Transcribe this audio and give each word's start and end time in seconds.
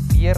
pierde 0.00 0.37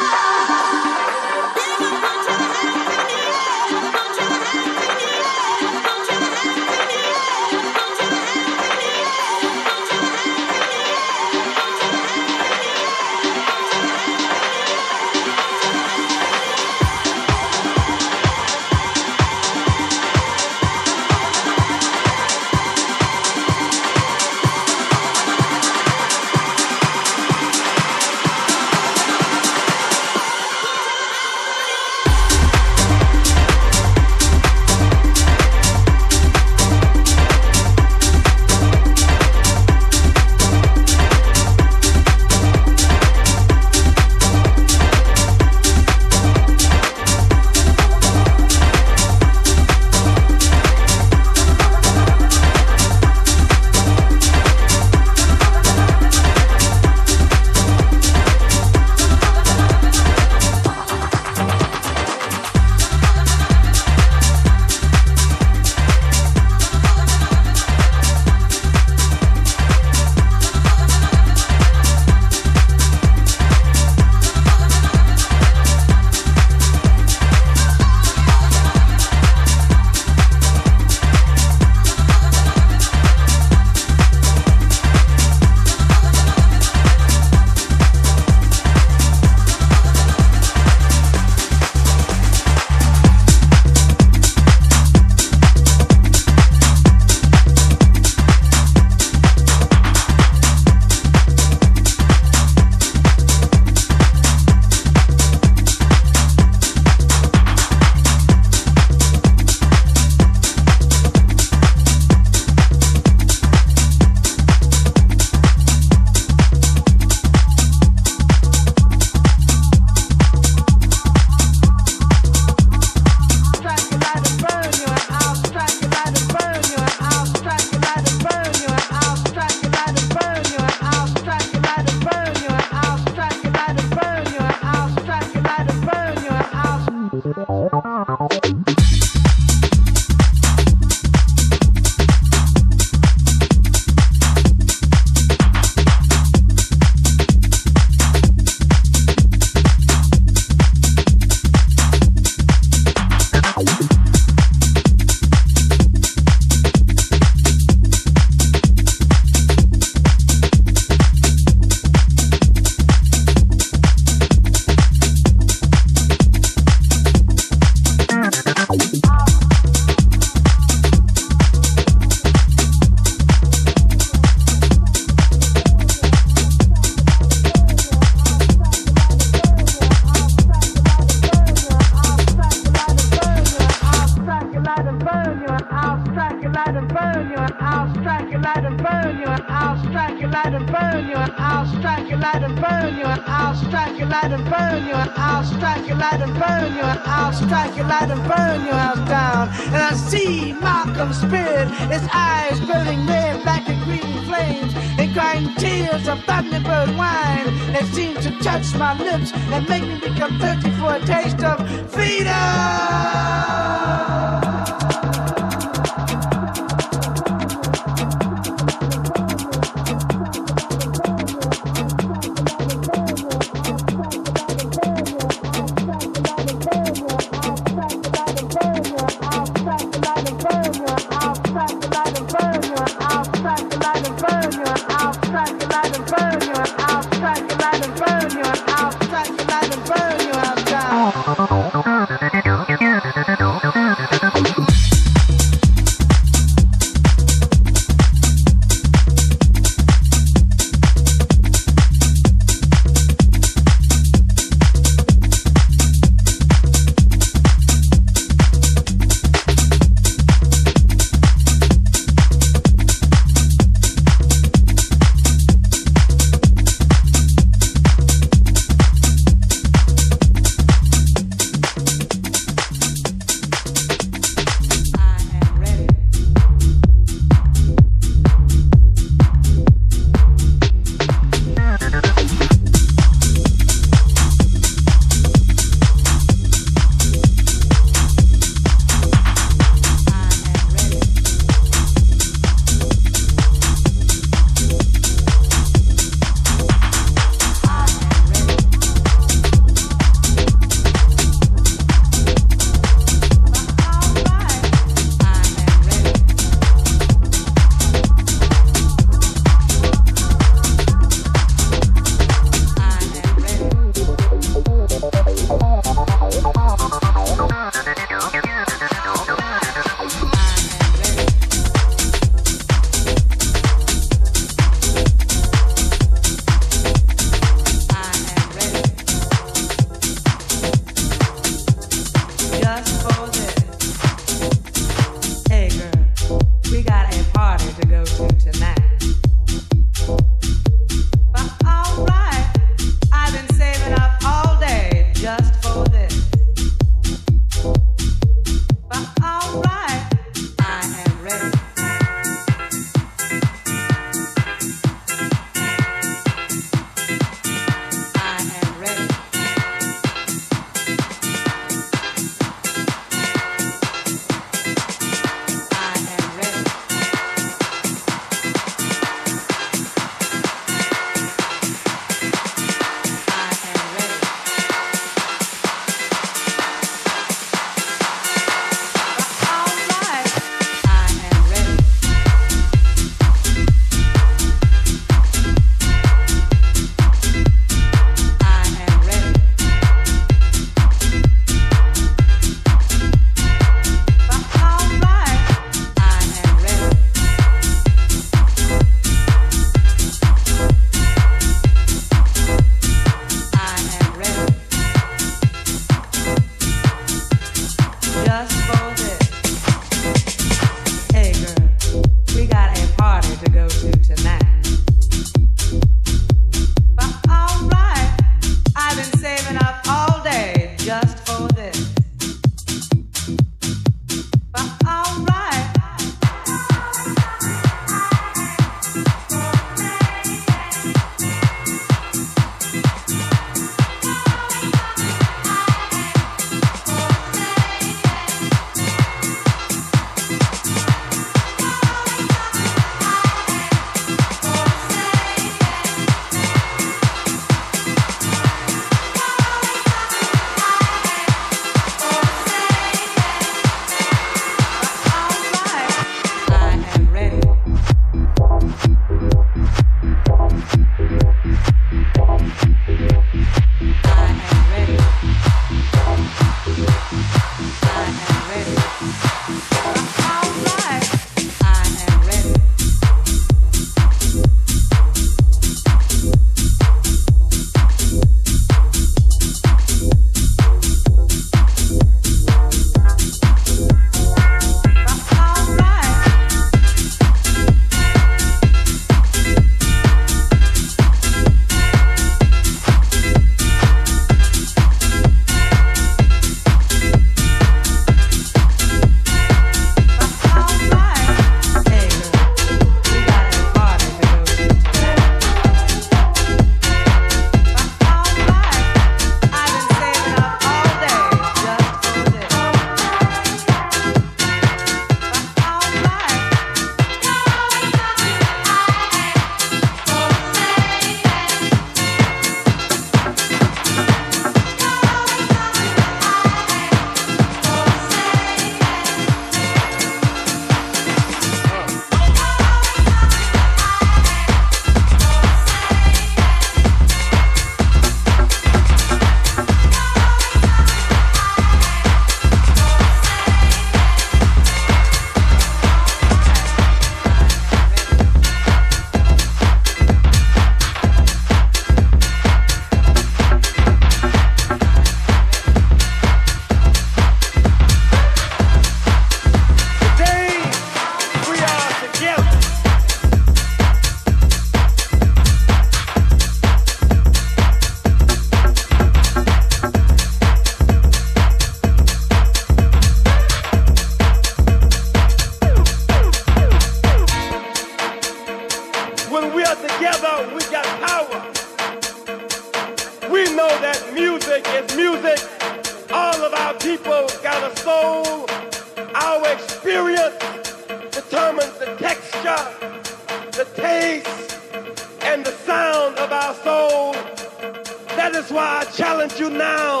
That 598.22 598.36
is 598.36 598.52
why 598.52 598.82
I 598.82 598.84
challenge 598.92 599.40
you 599.40 599.50
now 599.50 600.00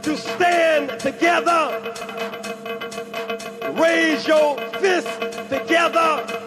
to 0.00 0.16
stand 0.16 0.98
together, 0.98 1.82
raise 3.74 4.26
your 4.26 4.56
fists 4.80 5.14
together. 5.50 6.41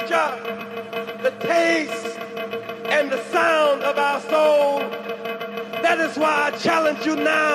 texture, 0.00 1.22
the 1.22 1.30
taste, 1.40 2.18
and 2.88 3.10
the 3.10 3.22
sound 3.24 3.82
of 3.82 3.98
our 3.98 4.20
soul. 4.20 4.78
That 5.82 5.98
is 6.00 6.16
why 6.16 6.50
I 6.52 6.58
challenge 6.58 7.04
you 7.04 7.16
now 7.16 7.49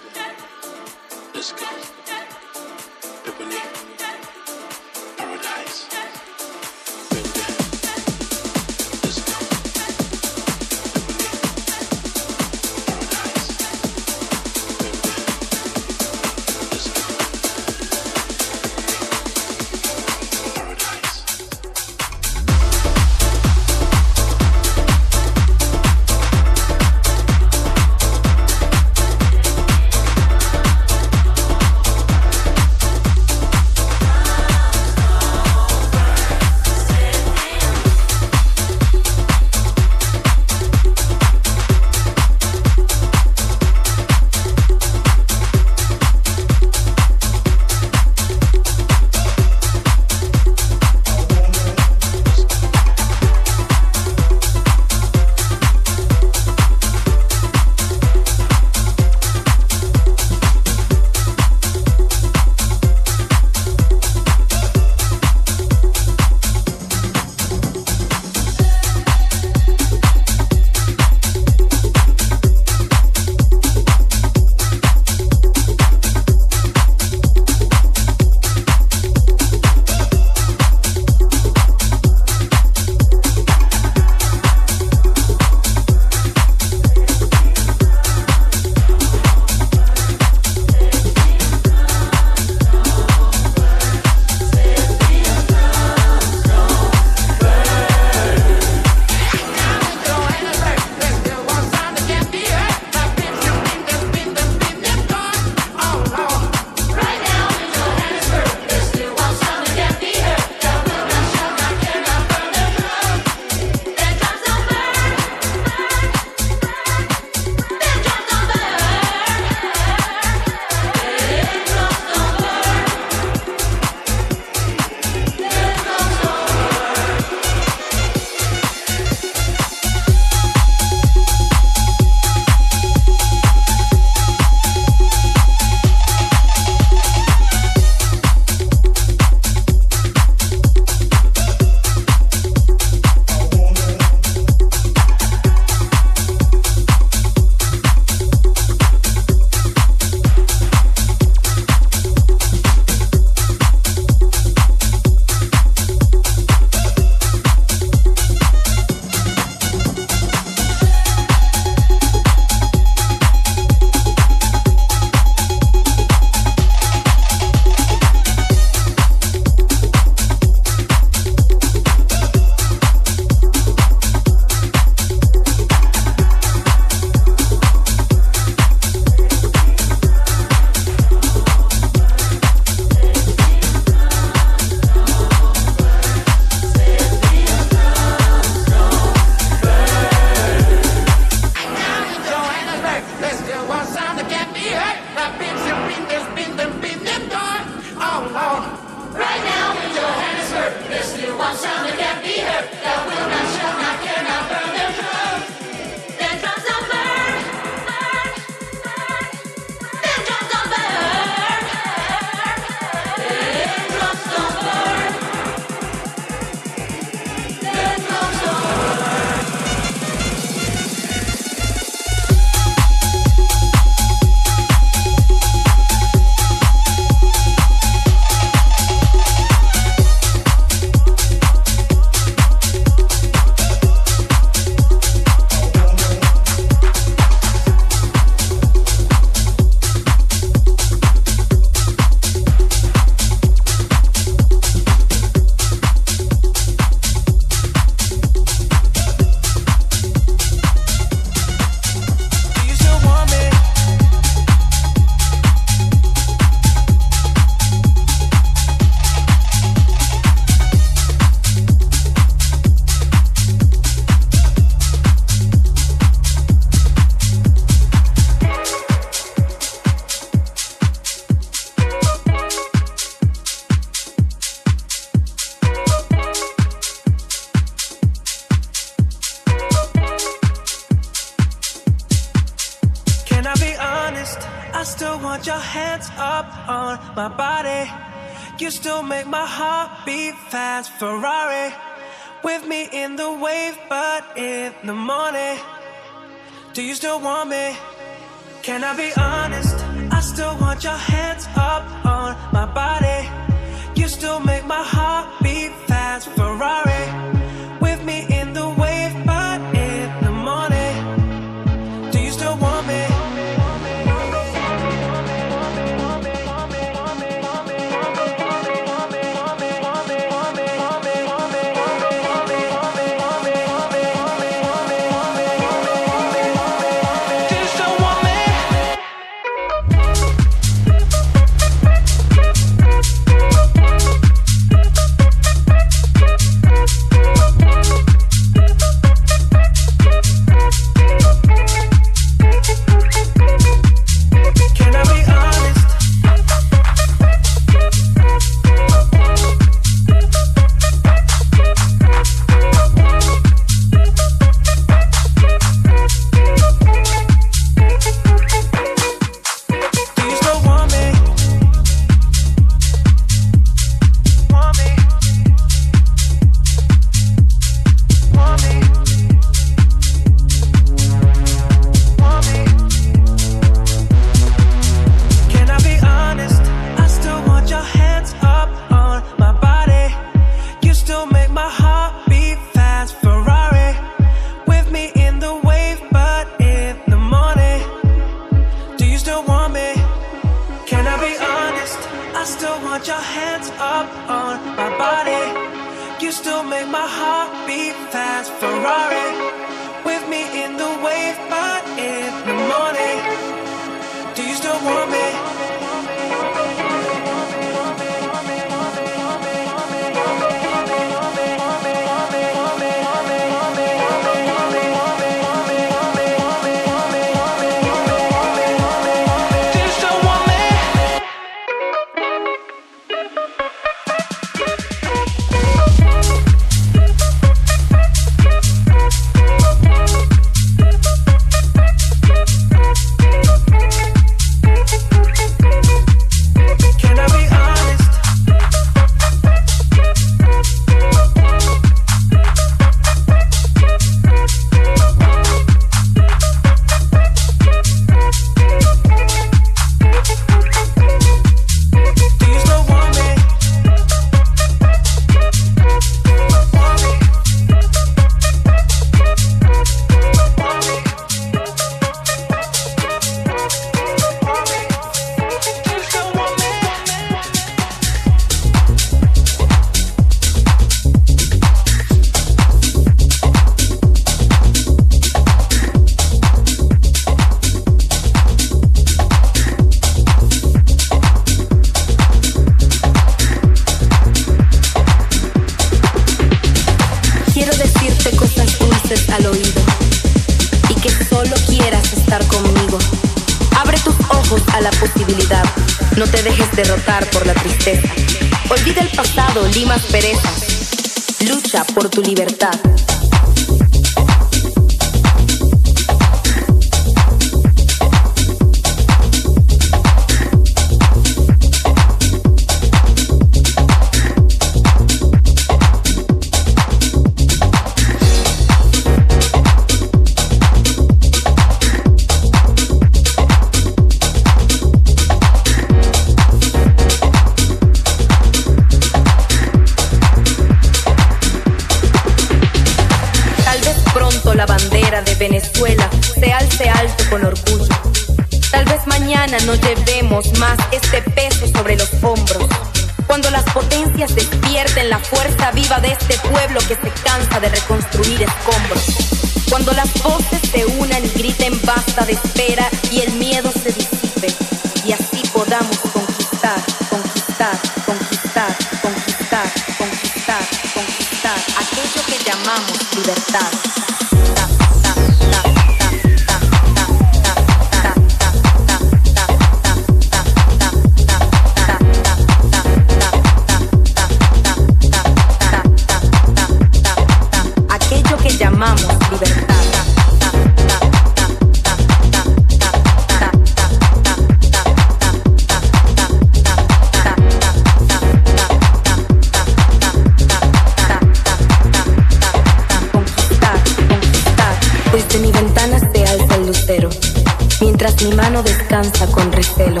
mano 598.42 598.62
descansa 598.62 599.26
con 599.28 599.52
recelo. 599.52 600.00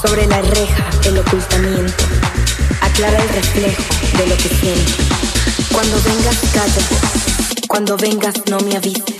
Sobre 0.00 0.26
la 0.26 0.40
reja 0.42 0.84
el 1.04 1.18
ocultamiento. 1.18 2.04
Aclara 2.80 3.18
el 3.20 3.28
reflejo 3.30 3.82
de 4.16 4.26
lo 4.28 4.36
que 4.36 4.48
siento. 4.48 4.92
Cuando 5.72 5.96
vengas, 6.02 6.36
calla. 6.54 6.82
Cuando 7.66 7.96
vengas, 7.96 8.34
no 8.48 8.60
me 8.60 8.76
avises. 8.76 9.11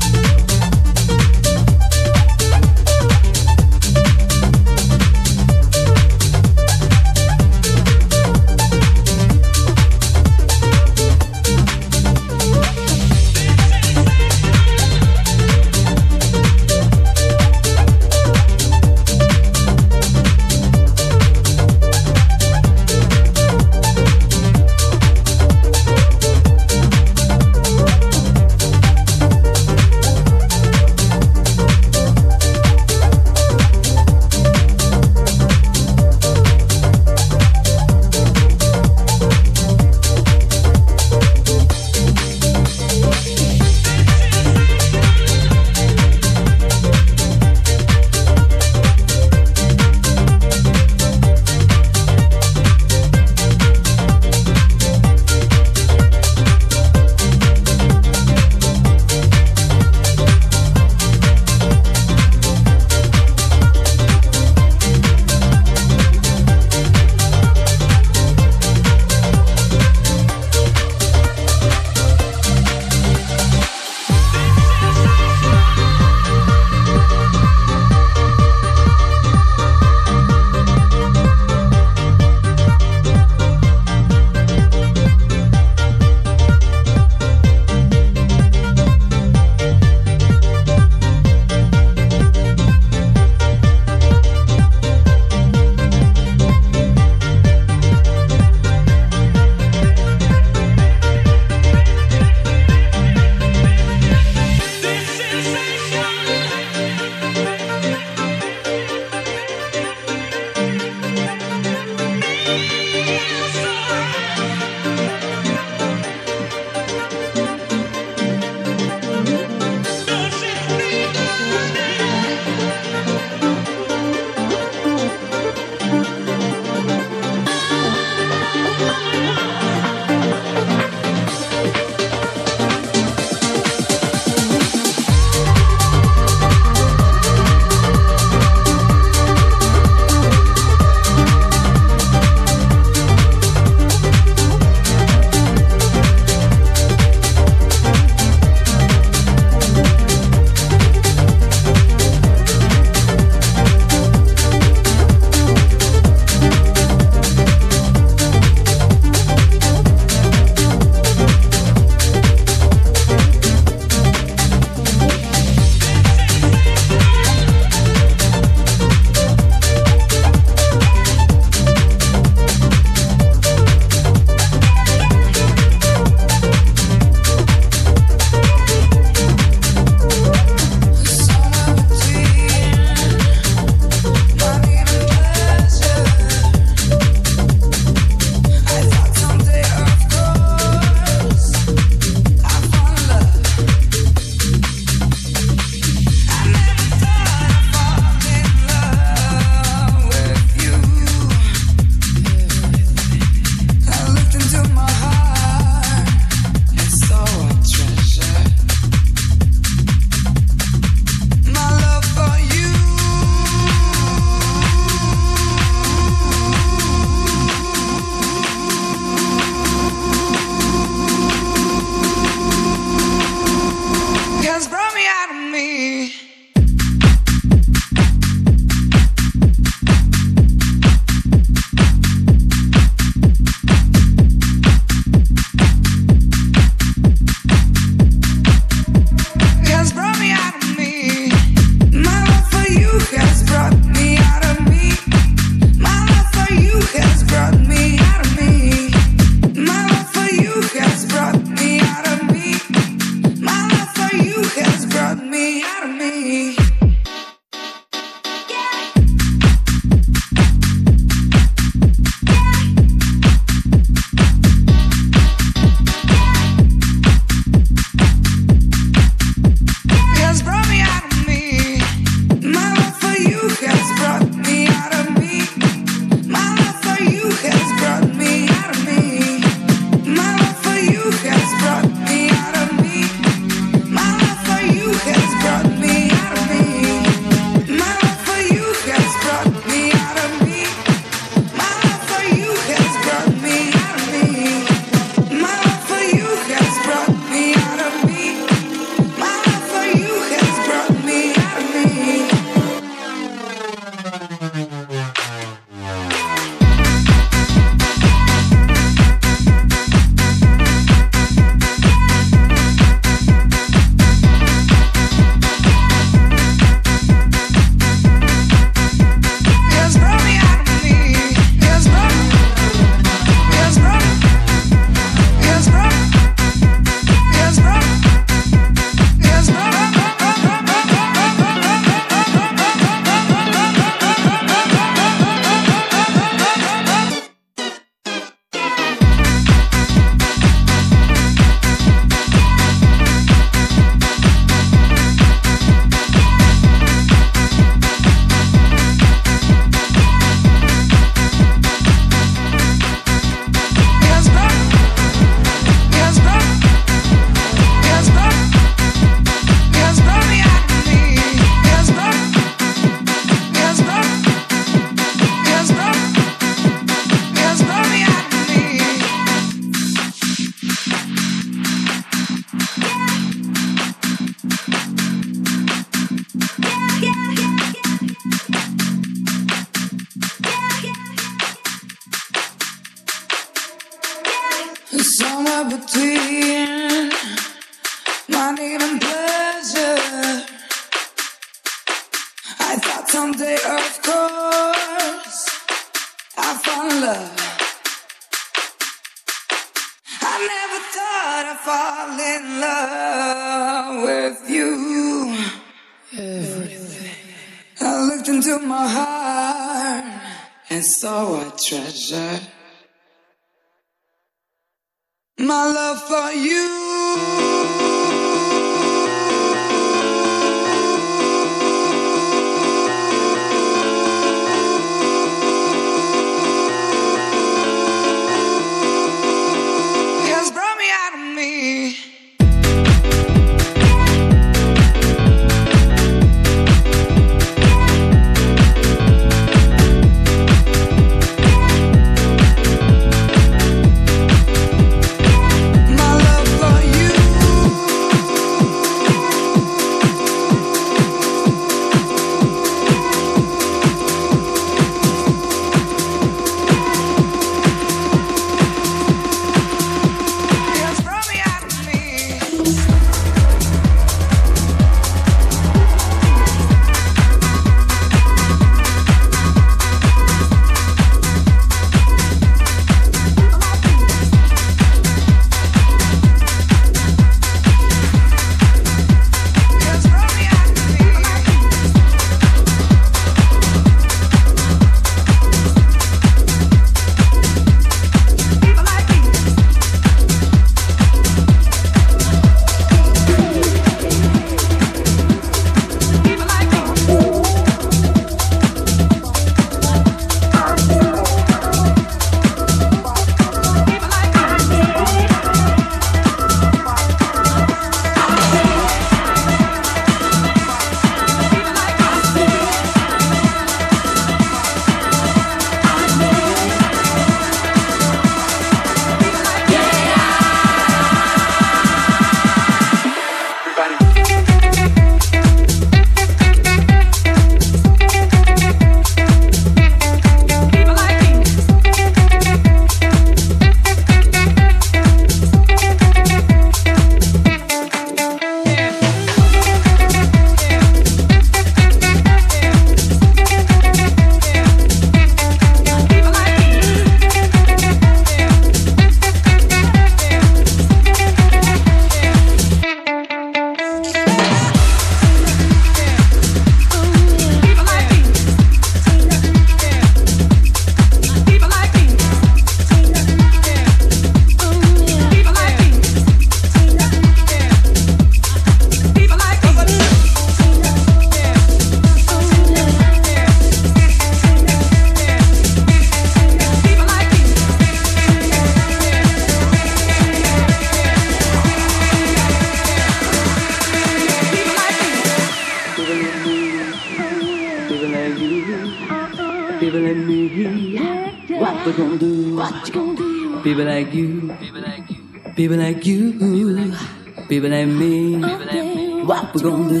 People 597.61 597.77
like 597.77 597.87
me. 597.87 599.23
What 599.23 599.53
we 599.53 599.61
gonna 599.61 599.89
do? 599.89 600.00